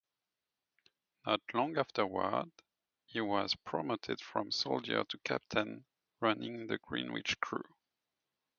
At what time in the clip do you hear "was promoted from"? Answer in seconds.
3.21-4.49